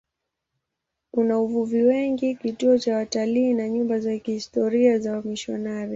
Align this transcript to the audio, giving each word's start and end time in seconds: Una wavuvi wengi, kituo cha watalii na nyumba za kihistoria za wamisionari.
Una 1.13 1.37
wavuvi 1.39 1.83
wengi, 1.83 2.35
kituo 2.35 2.77
cha 2.77 2.95
watalii 2.95 3.53
na 3.53 3.69
nyumba 3.69 3.99
za 3.99 4.17
kihistoria 4.17 4.99
za 4.99 5.11
wamisionari. 5.15 5.89